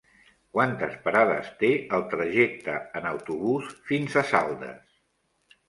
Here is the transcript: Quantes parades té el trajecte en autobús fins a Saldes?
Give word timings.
Quantes 0.55 0.95
parades 1.03 1.51
té 1.59 1.69
el 1.99 2.07
trajecte 2.15 2.79
en 3.01 3.07
autobús 3.13 3.71
fins 3.93 4.19
a 4.25 4.27
Saldes? 4.35 5.01